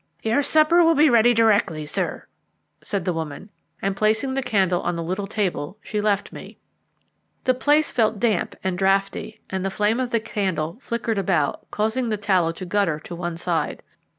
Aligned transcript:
"Your 0.23 0.41
supper 0.41 0.83
will 0.83 0.95
be 0.95 1.11
ready 1.11 1.31
directly, 1.31 1.85
sir," 1.85 2.25
said 2.81 3.05
the 3.05 3.13
woman, 3.13 3.51
and 3.83 3.95
placing 3.95 4.33
the 4.33 4.41
candle 4.41 4.81
on 4.81 4.95
the 4.95 5.03
little 5.03 5.27
table, 5.27 5.77
she 5.83 6.01
left 6.01 6.33
me. 6.33 6.57
The 7.43 7.53
place 7.53 7.91
felt 7.91 8.19
damp 8.19 8.55
and 8.63 8.79
draughty, 8.79 9.41
and 9.51 9.63
the 9.63 9.69
flame 9.69 9.99
of 9.99 10.09
the 10.09 10.19
candle 10.19 10.79
flickered 10.81 11.19
about, 11.19 11.69
causing 11.69 12.09
the 12.09 12.17
tallow 12.17 12.51
to 12.51 12.65
gutter 12.65 12.99
to 13.01 13.15
one 13.15 13.37
side. 13.37 13.83